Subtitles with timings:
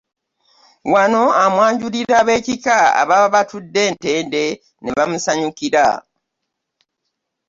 [0.93, 4.43] Wano amwanjulira ab'ekika ababa batudde ntende
[4.81, 5.85] ne bamusanyukira.